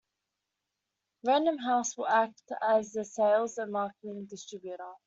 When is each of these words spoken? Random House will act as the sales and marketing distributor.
Random 1.23 1.59
House 1.59 1.95
will 1.95 2.07
act 2.07 2.41
as 2.59 2.91
the 2.93 3.05
sales 3.05 3.59
and 3.59 3.71
marketing 3.71 4.25
distributor. 4.27 4.93